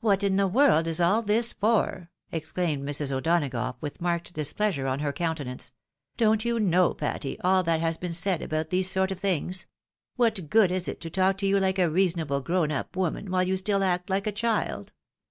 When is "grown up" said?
12.42-12.96